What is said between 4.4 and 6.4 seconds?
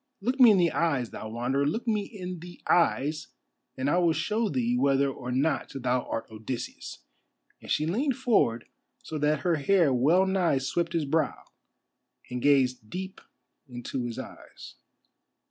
thee whether or not thou art